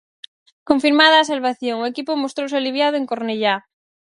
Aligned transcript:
Confirmada 0.69 1.15
a 1.19 1.29
salvación, 1.31 1.77
o 1.79 1.89
equipo 1.91 2.11
mostrouse 2.21 2.57
aliviado 2.57 2.95
en 2.97 3.07
Cornellá. 3.11 3.55